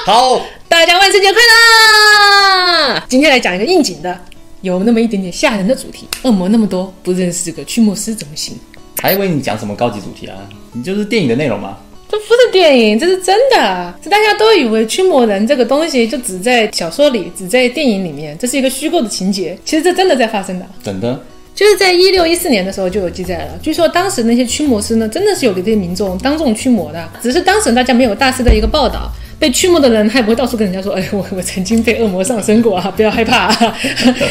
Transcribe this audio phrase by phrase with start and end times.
[0.06, 3.02] 好，大家万圣节快乐！
[3.06, 4.18] 今天来讲一个应景的，
[4.62, 6.08] 有那么一点点吓人的主题。
[6.22, 8.56] 恶魔那么多，不认识这个驱魔师怎么行？
[9.02, 10.36] 还以为你讲什么高级主题啊？
[10.72, 11.76] 你就是电影的内容吗？
[12.08, 13.94] 这不是电影，这是真的。
[14.02, 19.58] 这大家都以为驱魔人这个东西就只在小说里，只在电影里面，这是一个虚构的情节。
[19.66, 20.66] 其实这真的在发生的。
[20.82, 21.20] 真的？
[21.54, 23.58] 就是在一六一四年的时候就有记载了。
[23.62, 29.12] 据说当时那些驱魔师呢，真的是有给这些民众当众驱魔的，只是当时大家没有大肆的一个报道。
[29.40, 33.46] 被驱魔的人，他也不会到处跟人家说：“哎，我我曾经被恶魔上身过啊，不要害怕。
[33.48, 33.76] ”啊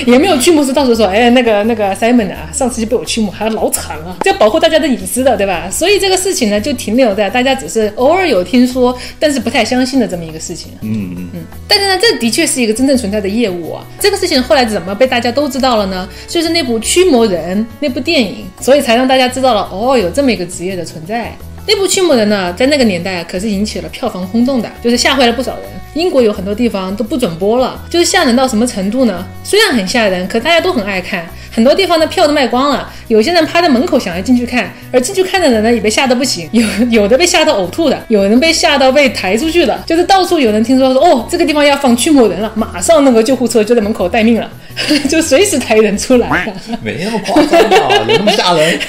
[0.06, 5.68] 也没有驱魔师到处说：“哎，那个那个 Simon 啊，上次就被我驱魔，还老惨了。”这要保护大家的隐私的，对吧？
[5.72, 10.72] 所以这个事情呢，就停留在大家只是偶尔有听说，但是不太相信的这么一个事情。
[10.82, 11.42] 嗯嗯嗯。
[11.68, 13.84] 但是呢，这的确是一个真正存在的业务啊。
[14.00, 16.08] 这个事情后来怎么被大家都知道了呢？
[16.28, 21.36] 就是那部《驱魔人》那部电影，所以才让大家知道了哦，有这么一个职业的存在。
[21.72, 25.64] 那部《驱魔人》呢，在那个年代可是引起了票房轰动的，就是吓坏了不少人。
[25.94, 29.26] 英国有很多地方都不准播了，就是吓人到什么程度呢？
[29.44, 31.26] 虽然很吓人，可大家都很爱看。
[31.52, 44.50] 很多地方的票都卖光了，有些人趴在门口想要进去看，而进去看的人呢也被吓得不行， 有有的被吓到呕吐的，有人被吓到被抬出去的，就是到处有人听说说哦这个地方要放驱魔人了，马上那个救护车就在门口待命了，
[45.10, 46.54] 就随时抬人出来。
[46.84, 47.96] 没那么夸张吧？
[48.08, 48.80] 有那么吓人？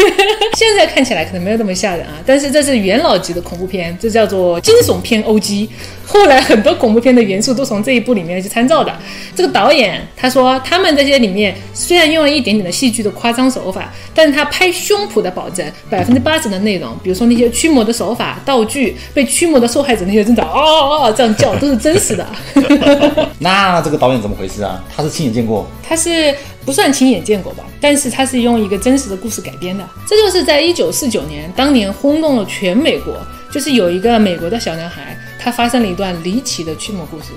[0.54, 5.68] 现在看起来可能没有那么吓人啊，但是这是元老级的恐怖片，这叫做惊悚片 OG。
[6.12, 8.92] 后来很多恐怖片的元素都从这一部里面去参照的。
[9.36, 22.26] 这个导演他说，他们这些里面虽然用了一点点的戏剧的夸张手法，但是他拍胸脯的保证百分之八十的内容，比如说那些驱魔的手法、道具、被驱魔的受害者那些挣扎啊啊啊这样叫都是真实的。
[23.38, 24.82] 那这个导演怎么回事啊？
[24.94, 25.64] 他是亲眼见过？
[25.82, 29.88] 他是不算亲眼见过吧，但是他是用一个真实的故事改编的。
[30.08, 33.14] 这就是在一九四九年，当年轰动了全美国，
[33.50, 35.16] 就是有一个美国的小男孩。
[35.42, 37.28] 他发生了一段离奇的驱魔故事，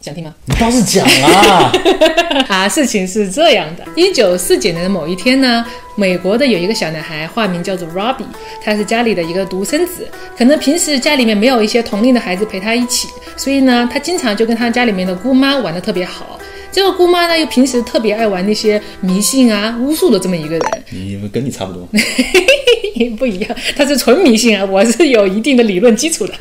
[0.00, 0.34] 想听吗？
[0.46, 1.70] 你倒是讲啊！
[2.48, 8.26] 啊，事情是这样的：一九四九年的某一天呢，美国的有一个小男孩，化名叫做 Robbie，
[8.64, 13.06] 他是家里的一个独生子，可能平时家里面没有一些同龄的孩子陪他一起，
[13.36, 16.36] 所以呢，他经常就跟他家里面的姑妈玩的特别好。
[16.70, 20.60] 这个姑妈呢，又平时特别爱玩那些迷信啊、巫术的这么一个人。
[20.90, 21.88] 你跟你差不多，
[23.18, 26.34] 不一样，她是纯迷信啊，我是有一定的理论基础的。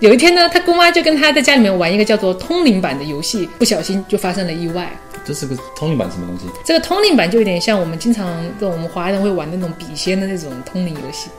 [0.00, 4.90] 有一天呢，他姑妈就跟他在家里面玩一个叫做通灵版的游戏，不小心就发生了意外。
[5.24, 6.44] 这是个通灵版什么东西？
[6.64, 11.30] 这个通灵版就有点像我们经常跟我们华人会玩那种笔仙的那种通灵游戏，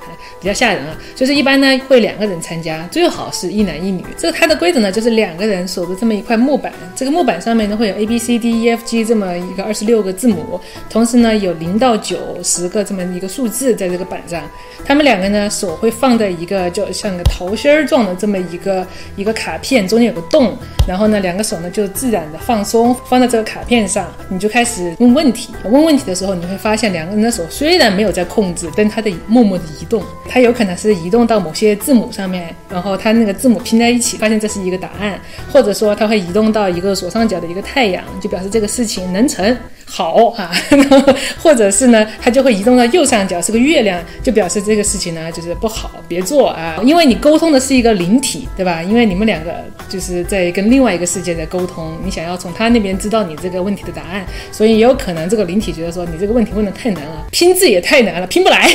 [0.42, 0.98] 比较吓人啊。
[1.14, 4.04] 就是一般呢会两个人参加，最好是一男一女。
[4.18, 10.60] 这个它的规则呢就是两个人守着这么一块木板，这个木板上面呢会有 A B C D E F G 这么一个二十六个字母，
[10.90, 14.42] 同时呢有零到九十个这么一个数字在这个板上。
[14.84, 18.86] 他们两个呢手会放在一个就像个桃心儿状的这么一个
[19.16, 20.56] 一个卡片，中间有个洞，
[20.88, 23.75] 然后呢两个手呢就自然的放松放在这个卡片。
[23.76, 25.54] 面上，你就开始问问题。
[25.66, 30.02] 问问题的时候，你会发现两个人的手虽然没有在控制，但他的默默的移动。
[30.30, 35.20] 他有可能是移动到某些字母上面，然后他那个字母拼在一起，发现这是一个答案。
[35.52, 39.56] 或者说，他会移动到一个左上角的一个太阳，就表示这个事情能成。
[39.88, 40.52] 好啊，
[41.42, 46.76] 或者是呢，它就会移动到右上角是个月亮，就表示这个事情呢就是不好，别做啊。
[46.84, 48.82] 因为你沟通的是一个灵体，对吧？
[48.84, 49.54] 因为你们两个
[49.88, 58.68] 就是在跟另外一个世界在沟通，你想要从他那边知道你这个问题的答案，所以也有可能这个灵体觉得说你这个问题问的太难了，拼字也太难了，拼不来，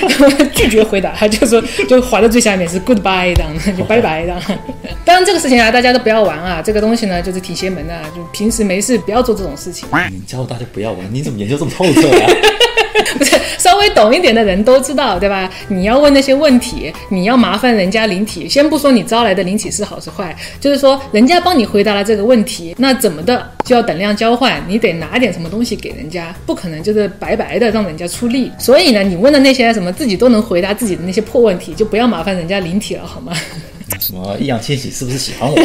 [0.54, 4.40] 拒绝回答，他就说就划到最下面是 goodbye 这样，就拜拜这样。
[5.04, 9.86] 当然这个事情啊，大家都不要玩啊，这个东西呢就是挺邪门的，就平时没事不要做这种事情。
[10.54, 12.28] 大家不要玩，你怎么研究这么透彻呀？
[13.18, 15.50] 不是稍微懂一点的人都知道，对吧？
[15.66, 18.48] 你要问那些问题，你要麻烦人家灵体。
[18.48, 28.52] 先不说你招来的灵体是好是坏，就是说人家帮你回答了这个问题，那怎么的就要等量交换，你得拿点什么东西给人家，不可能就是白白的让人家出力。
[28.56, 33.32] 所以呢，你问的那些什么自己都能回答自己的那些破问题，就不要麻烦人家灵体了，好吗？
[33.98, 35.56] 什么易烊千玺是不是喜欢我？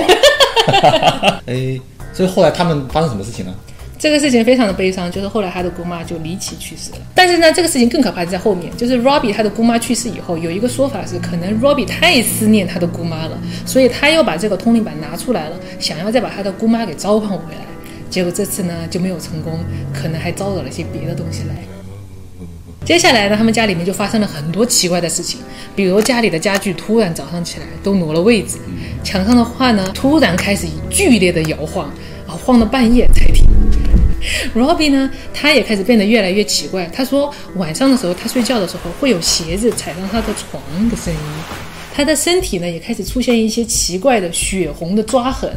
[1.45, 1.80] 哎，
[2.12, 3.53] 所以后来他们发生什么事情呢？
[4.00, 6.98] 这个事情非常的悲伤，就是后来他的姑妈就离奇去世了。
[7.13, 17.62] 但是呢，这个事情更可怕的在后面，就是 Robbie 他的姑妈去世以后，有一个说法是，可能 Robbie 太思念他的姑妈了，所以他又把这个通灵板拿出来了，想要再把他的姑妈给召唤回来。
[18.10, 19.60] 结果这次呢就没有成功，
[19.94, 21.56] 可能还招惹了些别的东西来。
[22.86, 25.42] 接下来呢，他们家里面就发生了很多奇怪的事情，
[25.75, 28.57] 比如家里的家具突然早上起来都挪了位置，
[29.04, 31.88] 墙上的画呢突然开始剧烈的摇晃，
[32.25, 33.49] 啊，晃到半夜才停。
[34.56, 36.86] Robbie 呢，他也开始变得越来越奇怪。
[36.94, 41.19] 他说，晚上的时候他睡觉的时候会有鞋子踩上他的床的声音，
[41.94, 45.51] 他的身体呢也开始出现一些奇怪的血红的抓痕，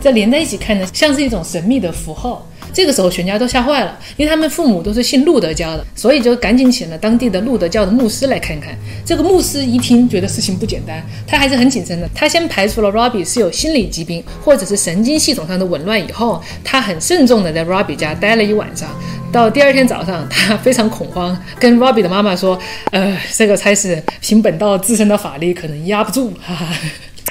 [0.00, 2.46] 这连在一起看呢，像是一种神秘的符号。
[2.74, 8.76] 这个时候全家都吓坏了，因为他们父母都是信路德教的，所以就赶紧请了当地的路德教的牧师来看看。
[9.06, 12.10] 这个牧师一听，觉得事情不简单，他还是很谨慎的。
[12.12, 18.88] 他先排除了 Robbie 是有心理疾病或者是神经系统上的紊乱以后，他很慎重的在 Robbie 家待了一晚上。
[19.30, 22.58] 到第二天早上，他非常恐慌，跟 Robbie 的妈妈说
[22.92, 26.66] ：“呃，这个差事凭本道自身的法力可能压不住。”哈哈。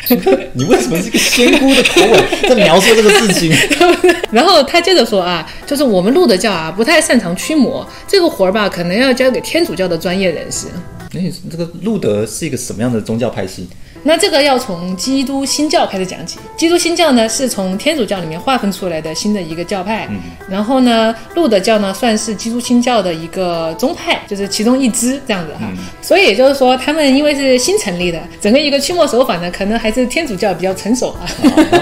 [0.53, 3.51] 你为什么是个仙姑的口吻在描述这个事情？
[4.31, 10.67] 然后他接着说啊，就是我们路德教啊，不太擅长驱魔，这个活儿吧，可能要交给天主教的专业人士。
[11.11, 13.67] 那这个路德是一个什么样的宗教派系？
[14.03, 16.37] 那这个要从基督新教开始讲起。
[16.57, 20.09] 基督新教呢，是从天主教里面划分出来的新的一个教派。
[20.49, 25.71] 然后呢，路德教呢，算是基督新教的一个宗派，就是其中一支这样子哈。
[26.01, 31.23] 所以也就是说，他们因为是新成立的，整个一个驱魔手法呢，可能还是天主教比较成熟啊。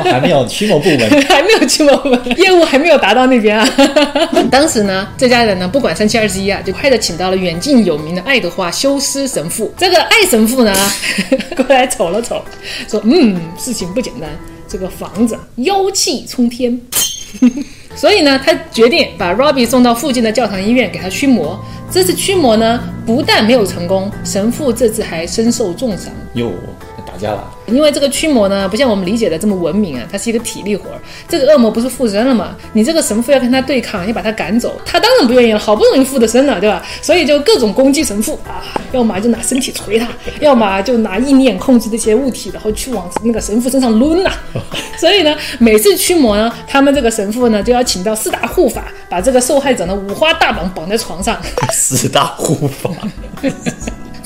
[0.03, 3.67] 还没有驱魔部门，还没有驱魔部门， 业务还没有达到那边啊。
[4.51, 9.73] 当时呢，这家人呢，不管三七二十一啊，就快的请到了远近有名的爱德华修斯神父。
[9.75, 10.71] 这个爱神父呢，
[11.57, 12.10] 过来瞅。
[12.11, 12.43] 了瞅，
[12.87, 14.29] 说嗯，事情不简单，
[14.67, 16.79] 这个房子妖气冲天，
[17.95, 21.59] 所以呢，他决定把 Robbie 送到附近的教堂医院给他驱魔。
[21.89, 26.13] 这次驱魔呢，不但没有成功，神父这次还身受重伤。
[26.35, 26.51] 哟，
[27.21, 27.49] 架了。
[27.67, 30.99] 因为这个驱魔呢，不像我们理解的这么文明啊，它是一个体力活儿。
[31.29, 32.55] 这个恶魔不是附身了吗？
[32.73, 35.59] 你这个神父要跟他对抗，要把他赶走，他当然不愿意了。
[35.59, 36.83] 好不容易附的身了，对吧？
[37.01, 40.07] 所以就各种攻击神父啊，要么就拿身体捶他，
[40.39, 44.31] 要么就拿意念控制这些物体，然后去往那个神父身上抡呐。
[44.97, 51.39] 所以呢，每次驱魔呢，他们这个神父呢就要请到四大护法，把这个受害者呢五花大绑绑在床上。
[51.71, 52.89] 四大护法。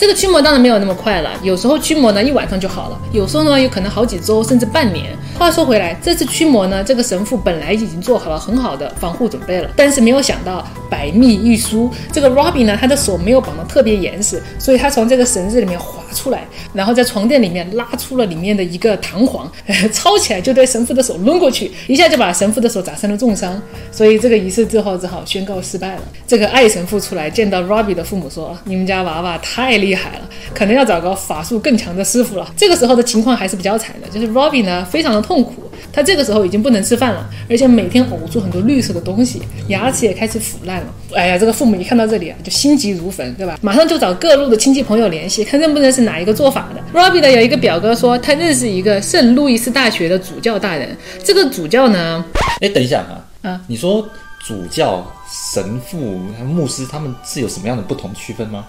[0.05, 5.17] 这个驱魔当然没有那么快了，有时候驱魔呢一晚上就好了，有时候呢有可能好几周甚至半年。
[5.35, 19.51] 话说回来，这次驱魔呢，这个神父本来已经做好了很好的防护准备了，但是没有想到百密一疏，这个 Robbie 呢，他的手没有绑得特别严实，所以他从这个绳子里面滑出来，然后在床垫里面拉出了里面的一个弹簧，
[19.91, 26.01] 抄起来就对神父的手抡过去，一下就把神父的手砸成了重伤，所以这个仪式之后只好宣告失败了。
[26.25, 40.87] 这个爱神父出来见到 Robbie 的父母说：“你们家娃娃太厉害了，可能要找个法术更强的师傅了。”这个时候的情况还是比较惨的，就是 Robbie 呢非常的痛苦，他这个时候已经不能吃饭了，而且每天呕出很多绿色的东西，牙齿也开始腐烂了。
[41.13, 43.57] 哎呀，这个父母一看到这里啊，就心急如焚，对吧？
[43.61, 46.99] 马上就找各路的亲戚朋友联系，看认不认识哪一个做法的。
[46.99, 52.23] Robbie 呢有一个表哥说他认识一个圣路易斯大学的主教大人，这个主教呢，
[52.61, 54.07] 哎，等一下啊，啊，你说
[54.45, 55.05] 主教、
[55.53, 55.97] 神父、
[56.43, 58.65] 牧师他们是有什么样的不同区分吗？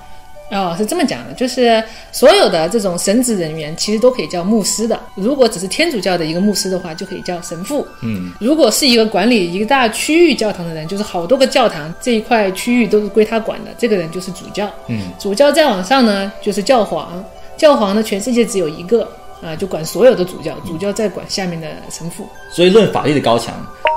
[0.51, 1.83] 哦，是这么讲的，就是
[2.13, 4.99] 所有的这种神职人员其实都可以叫牧师的。
[5.17, 7.87] 如果只是天主教的一个牧师的话，就可以叫神父。
[8.03, 14.71] 嗯，如果是一个管理一个大区域教堂的人，就是好多个教堂这一块区域都是归他管的，这个人就是主教。
[14.87, 17.25] 嗯，主教再往上呢，就是教皇。
[17.57, 19.09] 教皇呢，全世界只有一个
[19.43, 22.29] 啊，就管所有的主教，主教再管下面的神父。
[22.53, 23.55] 所以论法律的高强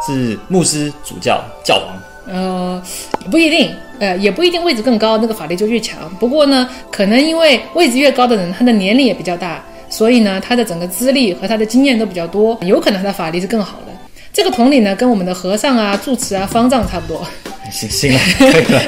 [0.07, 1.95] 是牧师、主教、教皇。
[2.31, 2.81] 呃，
[3.29, 5.97] 不一定，呃，也不一定位置更高，那个法力就越强。
[6.19, 13.93] 不过呢，可能因为位置越高的人，他的年龄也比较大，所以呢，他的整个资历和他的经验都比较多，有可能他的法力是更好的。
[14.31, 17.25] 这个同理呢，跟我们的和尚啊、住持啊、方丈差不多。
[17.71, 18.81] 行行了，可以了。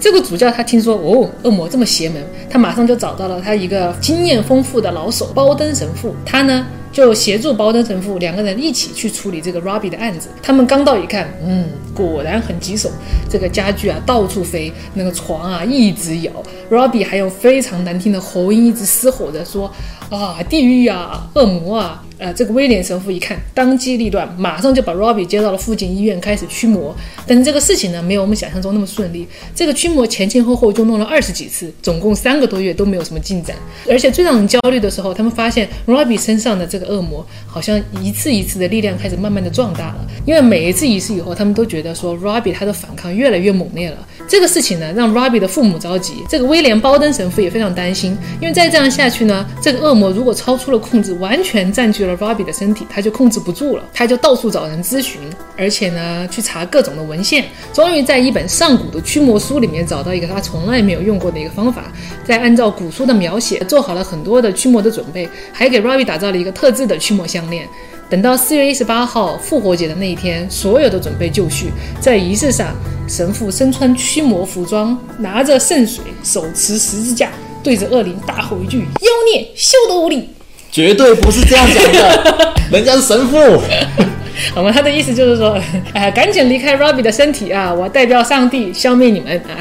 [0.00, 6.14] 这个主教他听说哦，恶魔这么邪门，他马上就找到了他一个经验丰富的老手包登神父。
[6.26, 10.28] 他呢就协助包登神父两个人一起去处理这个 Robbie 的案子。
[10.42, 12.90] 他们刚到一看，嗯，果然很棘手，
[13.30, 16.32] 这个家具啊到处飞，那个床啊一直摇
[16.70, 19.70] ，Robbie 还用非常难听的喉音一直嘶吼着说
[20.10, 22.04] 啊，地狱啊，恶魔啊。
[22.18, 26.92] 呃，这个威廉神父一看，当机立断，马上就把 Robbie 接到了附近医院，开始驱魔。
[27.28, 29.24] 但是这个事情呢，没有我们想象中那么顺利。
[29.54, 33.54] 这个驱魔前前后后就弄了二十几次，总共三个多月都没有什么进展。
[33.88, 40.04] 而且最让人焦虑的时候，他们发现 Robbie 身上的这个恶魔好像一次一次的力量开始慢慢的壮大了。
[40.26, 43.98] 因为每一次仪式以后，他们都觉得说 Robbie 他的反抗越来越猛烈了。
[44.26, 52.16] 这个事情呢，让 Robbie 的父母着急，这个威廉包登神父也非常担心，因为再这样下去呢，这个恶魔如果超出了控制，完全占据了。
[52.18, 55.20] Robbie 的身体，他就控制不住了，他就到处找人咨询，
[55.56, 61.92] 而且呢，去查各种的文献，终于在一本上古的驱魔书里面找到一个他从来没有用过的一个方法，
[62.24, 67.68] 再按照古书的描写做好了很多的驱魔的准备，还给 Robbie 打造了一个特制的驱魔项链。
[68.10, 72.74] 等到四月一十八号复活节的那一天，所有的准备就绪，在仪式上，
[73.06, 77.30] 神父身穿驱魔服装，拿着圣水，手持十字架。
[77.62, 80.30] 对着恶灵大吼一句：“妖孽，休得无礼！”
[80.70, 83.36] 绝对不是这样讲的，人家是神父。
[84.54, 84.70] 好吗？
[84.72, 85.60] 他的意思就是说，
[85.92, 87.74] 哎，赶紧离开 Robbie 的身体啊！
[87.74, 89.58] 我代表上帝消灭你们啊！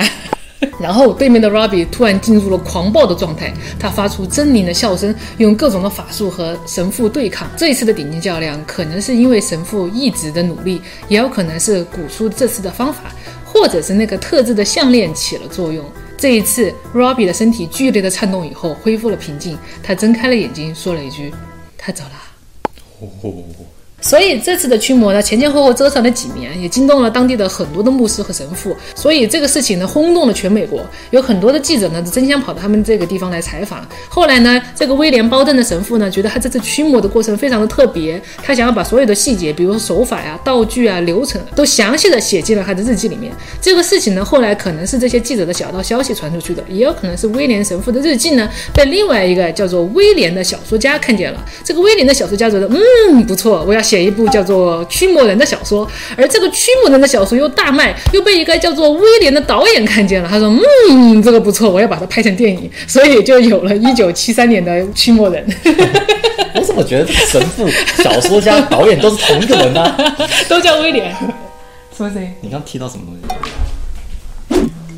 [0.82, 7.48] 然后对面的 Robbie 突然进入了狂暴的状态，他发出狰狞的笑声，用各种的法术和神父对抗。
[7.56, 13.12] 这一次的顶级较量，可能是因为神父一直的努力，也有可能是古书这次的方法，
[13.46, 15.86] 或者是那个特制的项链起了作用。
[16.18, 19.56] 这一次，Robbie 的身体剧烈的颤动以后，恢复了平静。
[19.84, 21.32] 他睁开了眼睛，说了一句
[21.78, 22.12] ：“他走了。”
[24.00, 28.75] 所以这次的驱魔呢，前前后后折腾了几年，也惊动了当地的很多的牧师和神父。
[28.96, 33.86] 所以这个事情呢，轰动了全美国，有很多的记者呢，争相跑到他们这个地方来采访。
[34.08, 43.34] 后来呢，这个威廉·包登的神父呢，觉得他这次驱魔的过程非常的特别，他想要把所有的细节，比如说手法呀、道具啊、流程，都详细的写进了他的日记里面。
[43.60, 51.44] 这个事情呢，后来可能是这些记者的小道消息传出去的，也有可能是威廉神父的日记呢，被另外一个叫做威廉的小说家看见了。
[51.63, 60.27] 这个威廉的小说家觉得，嗯，不错，我要写一部叫做《驱魔人》的小说，而这个《驱魔人》的小说又大卖，又被一个叫做威廉的导演看见了。
[60.27, 60.50] 他说
[60.91, 65.46] ：“嗯，这个不错，我要把它拍成电影。”所以就有了一九七三年的《驱魔人》。
[66.53, 67.65] 我怎么觉得这个神父、
[68.03, 69.98] 小说家、导演都是同一个人呢？
[70.50, 71.15] 都叫威廉。
[71.96, 72.29] 什么声音？
[72.41, 73.22] 你刚提到什么东西？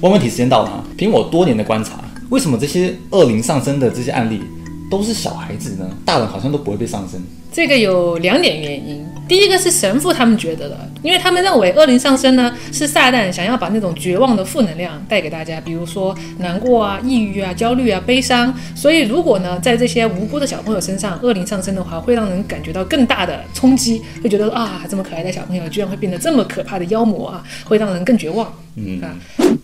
[0.01, 0.83] 问问题时间到了啊！
[0.97, 4.41] 凭我多年的观察，为什么这些恶灵上身的这些案例
[4.89, 5.85] 都是小孩子呢？
[6.05, 7.21] 大人好像都不会被上身。
[7.51, 18.53] 这个有两点原因，第一个是神父他们觉得的，因为他们认为恶灵上身呢是撒旦想要把那种绝望的负能量带给大家，比如说难过啊、抑郁啊、焦虑啊、悲伤。
[18.75, 28.53] 所以如果呢在这些无辜的小朋友身上恶灵上身的话，会让人感觉到更大的冲击，会觉得啊这么可爱的小朋友居然会变得这么可怕的妖魔啊，会让人更绝望。
[28.75, 29.09] 嗯啊，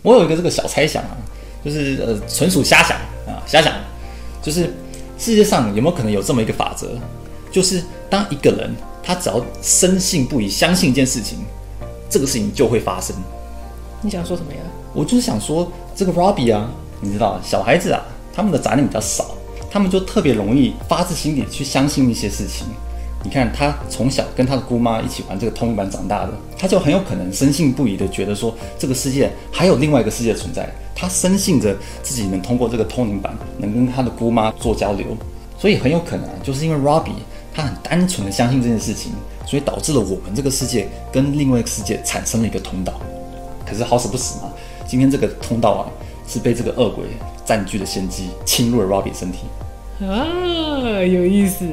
[0.01, 1.15] 我有一个这个小猜想啊，
[1.63, 3.71] 就是呃纯属瞎想啊，瞎想，
[4.41, 4.73] 就是
[5.19, 6.89] 世界上有没有可能有这么一个法则？
[7.55, 8.69] 就是当一个人
[9.01, 11.37] 他只要深信不疑、相信一件事情，
[12.09, 13.15] 这个事情就会发生。
[14.01, 14.59] 你想说什么呀？
[14.93, 16.69] 我就是想说，这个 Robbie 啊，
[16.99, 19.27] 你知道，小孩子啊，他们的杂念比较少，
[19.71, 22.67] 他们就特别容易发自心底去相信一些事情。
[23.23, 30.69] 你看，他从小跟他的姑妈一起玩这个通灵板长大的，他就很有可能深信不疑的觉得说，这个世界还有另外一个世界存在。
[30.93, 35.07] 他深信着自己能通过这个通灵板，能跟他的姑妈做交流，
[35.57, 37.23] 所以很有可能就是因为 Robbie。
[37.55, 39.13] 他很单纯的相信这件事情，
[39.47, 42.99] 所以导致了我们这个世界跟另外一个世界产生了一个通道。
[43.65, 44.51] 可是好死不死嘛，
[44.85, 45.87] 今天这个通道啊
[46.27, 47.05] 是被这个恶鬼
[47.45, 49.39] 占据了先机，侵入了 Robbie 身体。
[50.05, 51.65] 啊，有意思。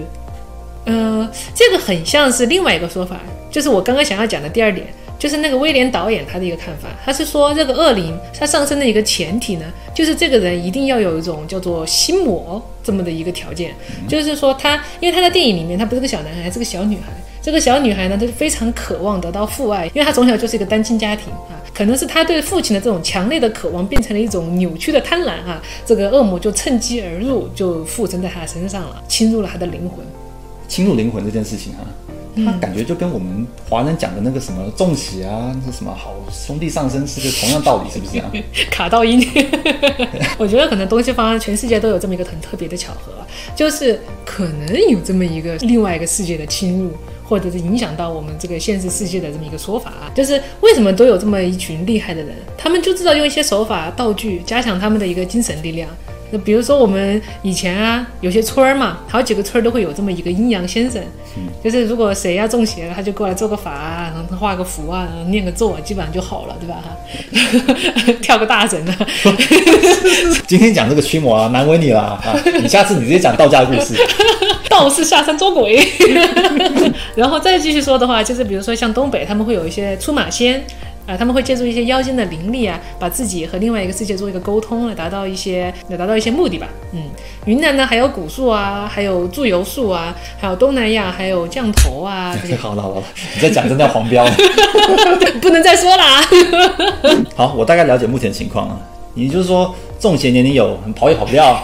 [0.85, 3.21] 呃，这个很像是另外一个说法，
[3.51, 4.87] 就是我刚刚想要讲的第二点。
[5.23, 9.65] 就是那个威廉导演他的一个看法，他是说这个恶灵它上升的一个前提呢，
[9.95, 13.73] 就是这个人一定要有一种叫做心魔这么的一个条件，
[14.09, 30.05] 就是说他，因为他在电影里面他不是个小男孩，是个小女孩，这个小女孩呢，她就非常渴望得到父爱，因为她从小就是一个单亲家庭啊，可能是她对父亲的这种强烈的渴望变成了一种扭曲的贪婪啊，这个恶魔就趁机而入，就附身在她身上了，侵入了她的灵魂，
[30.69, 31.81] 侵入灵魂这件事情啊。
[32.35, 38.33] 他感觉就跟我们华人讲的那个什么重喜啊，那什么好兄弟上身是个同样道理，是不是啊？
[38.73, 39.23] 卡到音，
[40.39, 43.13] 我觉得可能东西方全世界都有这么一个很特别的巧合，
[43.55, 46.93] 就是可能有这么一个另外一个世界的侵入，
[47.23, 50.11] 或者是影响到我们这个现实世界的这么一个说法啊。
[50.15, 55.91] 就是为什么都有这么一群厉害的人，他们就知道用一些手法道具加强他们的一个精神力量。
[56.33, 61.01] 那比如说我们以前啊，有些村儿嘛，好几个村儿都会有这么一个阴阳先生，
[61.63, 66.83] 就是如果谁要中邪了，他就过来做个法啊，然后画个符啊，念个咒啊，基本上就好了，对吧？
[66.83, 68.97] 哈， 跳个大神啊。
[70.49, 72.35] 今天讲这个驱魔啊，难为你了啊！
[72.63, 73.95] 你下次你直接讲道家的故事，
[74.71, 75.87] 道士下山捉鬼。
[77.15, 80.65] 然后再继续说的话，就是比如说像东北，他们会有一些出马仙。
[81.07, 86.69] 啊，他们会借助一些妖精的灵力啊，把自己和另外一个世界做一个沟通，来达到一些，来达到一些目的吧。
[86.93, 87.03] 嗯，
[87.47, 92.37] 云南呢还有古树啊，还有祝由树啊，还有东南亚还有降头啊。
[92.59, 93.03] 好了好了，
[93.35, 94.25] 你在讲真的要黄标，
[95.43, 96.23] 不能再说了啊。
[97.35, 98.81] 好，我大概了解目前情况了。
[99.15, 101.61] 也就是说，中邪年龄有，跑也跑不掉，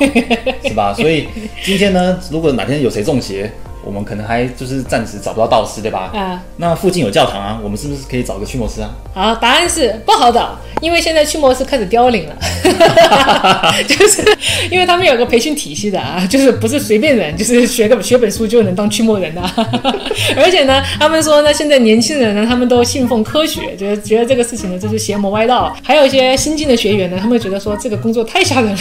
[0.65, 0.93] 是吧？
[0.93, 1.27] 所以
[1.65, 3.51] 今天呢，如果哪天有谁中邪。
[3.89, 6.11] 我们可能还就是暂时找不到道士，对吧？
[6.13, 8.91] 啊，那附近有教堂啊，我们是不是可以找个驱魔师啊？
[9.15, 12.37] 好，答案是不好找，因为现在驱魔师开始凋零了。
[13.89, 14.23] 就是
[14.71, 19.41] 因为他们有个培训体系的啊， 就是不是随便人，就是学个学本书就能当驱魔人的。
[20.37, 25.75] 而且呢，他们说呢，现在年轻人呢，他们都信奉科学，觉得觉得这个事情呢，就是邪魔歪道。
[25.83, 28.79] 还有一些新进的学员呢，他们觉得说这个工作太吓人了，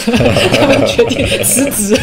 [0.60, 1.98] 他们决定辞职。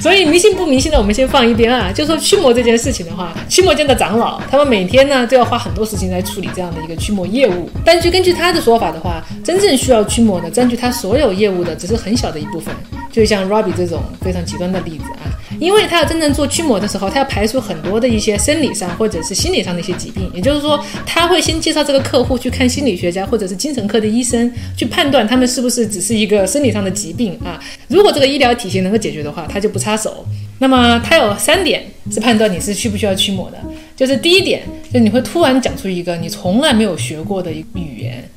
[0.00, 1.90] 所以迷信不迷信的，我们先放一边啊。
[1.92, 7.68] 就说驱魔这件事情的话，驱魔间的长老，他们每天呢都要花很多时间来处理这样的一个驱魔业务。
[7.84, 12.74] 但据根据他的说法的话，真正需要驱魔的，占据他所有业务的，只是很小的一部分。
[13.10, 15.26] 就像 Robbie 这种非常极端的例子啊，
[15.58, 20.30] 因为他要真正做驱魔的时候，他要排除很多的一些生理上或者是心理上的一些疾病。
[20.34, 27.58] 也就是说，他会先介绍这个客户去看心理学家或者是精神科的医生，去判断他们是不是只是一个生理上的疾病啊。
[27.88, 30.24] 如果这个医疗体系能够解决的话，他就不插手。
[30.60, 33.58] 那么他有三点是判断你是需不需要驱魔的，
[33.96, 38.28] 就是第一点，就你会突然讲出一个你从来没有学过的一语言，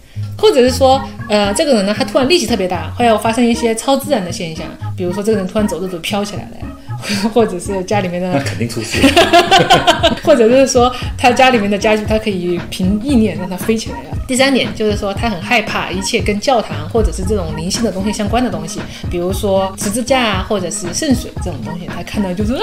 [0.42, 4.66] 或者是说，呃，这个人呢，他突然力气特别大，会要发生一些超自然的现象，
[4.98, 6.66] 比如说这个人突然走着走飘起来了呀，
[7.32, 9.00] 或者是家里面的， 那肯定出事。
[10.24, 14.06] 或者就是说他家里面的家具，他可以凭意念让它飞起来呀。
[14.28, 18.80] 第三点就是说，他很害怕一切跟教堂或者是这种灵性的东西相关的东西，
[19.10, 22.62] 比如说十字架啊，或者是圣水这种东西，他看到就是啊。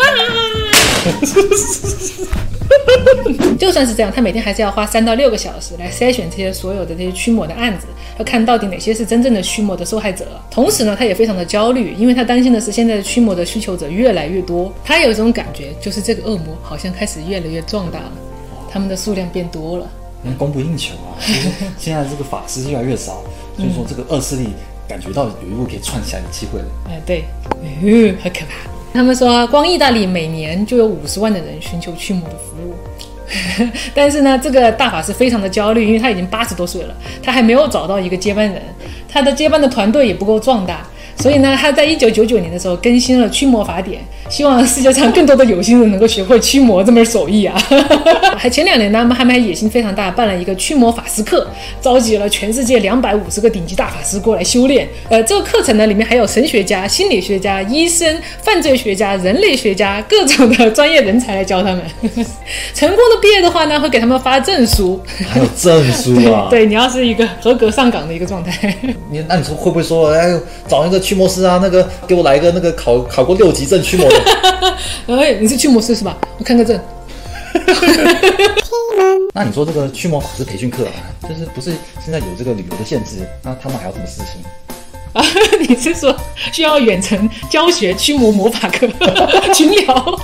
[3.59, 7.87] 就算是这样，他每天还是要花三到六个小时来筛选这些所有的这些驱魔的案子，
[8.19, 10.27] 要看到底哪些是真正的驱魔的受害者。
[10.51, 14.73] 同时呢，他也非常的焦虑，因为他担心的是现在的驱魔的需求者越来越多。
[14.85, 18.13] 他有一种感觉，就是这个恶魔好像开始越来越壮大了，
[18.71, 19.87] 他们的数量变多了。
[20.25, 23.23] 因为供不应求啊，就是现在这个法师越来越少，
[23.57, 24.49] 所以说这个恶势力
[24.89, 26.67] 感觉到有一步可以串起来的机会了。
[26.89, 27.25] 哎，对，
[27.83, 28.78] 嗯，很可怕。
[28.93, 32.75] 他们说，光意大利每年就有五十万的人寻求驱魔的服务。
[33.95, 38.63] 但是呢，这个大法师非常的焦虑，因为他已经八十多岁了，他还没有找到一个接班人，
[39.07, 40.87] 他的接班的团队也不够壮大。
[41.21, 44.01] 所以呢，他在一九九九年的时候更新了《驱魔法典》，
[44.33, 47.61] 希望世界上更多的有心人能够学会驱魔这门手艺啊。
[48.39, 51.45] 还前两年呢，他们还野心非常大，办了一个驱魔法师课，
[51.81, 54.87] 召集了全世界两百五十个顶级大法师过来修炼。
[55.09, 61.83] 呃，这个课程呢，里面还有神学家、心理学家、医生、犯罪学家、人类学家各种的专业人才来教他们。
[62.73, 66.47] 成功的毕业的话呢，会给他们发证书， 还有证书啊？
[66.49, 68.73] 对，你要是一个合格上岗的一个状态。
[69.11, 70.33] 你那你说会不会说，哎，
[70.69, 71.08] 找一个？
[71.09, 74.17] 驱魔师啊，那个给我来一个那个考考过六级证驱魔的。
[75.17, 76.15] 哎，你是驱魔师是吧？
[76.37, 76.79] 我看个证。
[79.33, 80.93] 那你说这个驱魔法师培训课啊，
[81.27, 81.73] 就是不是
[82.05, 83.27] 现在有这个旅游的限制？
[83.43, 84.43] 那他们还要什么实行？
[85.19, 85.25] 啊，
[85.69, 86.15] 你是说
[86.53, 88.87] 需要远程教学驱魔魔法课
[89.53, 90.21] 群聊？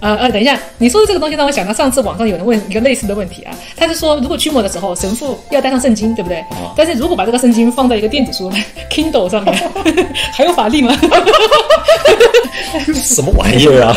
[0.00, 6.44] 呃 呃，等一下，你说的这个东西让我想到上次网上有人问一个类似的问题啊，他是说如果驱魔的时候神父要带上圣经，对不对？
[6.76, 8.50] 但是如果把这个圣经放在一个电子书
[8.90, 9.54] Kindle 上面，
[10.32, 10.96] 还有法力吗？
[12.94, 13.96] 什么玩意儿啊？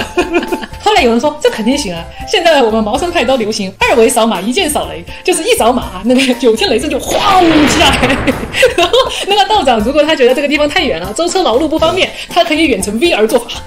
[0.90, 2.04] 后来有人说这肯定行啊！
[2.28, 7.96] 现在我们茅山派都流行二维扫码一键扫雷，就是一扫码，那个九天雷阵就晃起来。
[8.76, 8.94] 然后
[9.28, 13.62] 那个道长如果他觉得这个地方太远了，舟车劳碌不方便，他可以远程 VR 做法，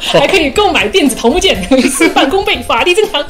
[0.00, 1.56] 还可以购买电子桃木剑，
[1.88, 3.24] 事半功倍，法力增强。